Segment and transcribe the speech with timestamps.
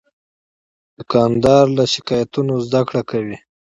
[0.97, 3.37] دوکاندار له شکایتونو نه زدهکړه کوي.